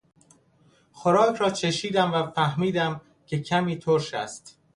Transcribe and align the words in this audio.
خوراک 0.91 1.35
را 1.35 1.49
چشیدم 1.49 2.13
و 2.13 2.31
فهمیدم 2.31 3.01
که 3.25 3.41
کمی 3.41 3.77
ترش 3.77 4.13
است. 4.13 4.57